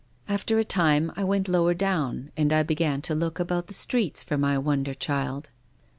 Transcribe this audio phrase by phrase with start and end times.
[0.27, 4.23] After a time I went lower down, and I began to look about the .streets
[4.23, 5.51] for my wonder child."